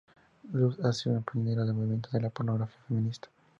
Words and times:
Lust 0.51 0.79
ha 0.83 0.91
sido 0.93 1.13
una 1.17 1.23
pionera 1.23 1.61
en 1.61 1.67
el 1.67 1.73
movimiento 1.75 2.09
de 2.11 2.21
la 2.21 2.31
pornografía 2.31 2.75
feminista. 2.87 3.29